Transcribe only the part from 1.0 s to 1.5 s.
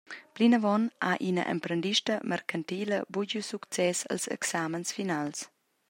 ha ina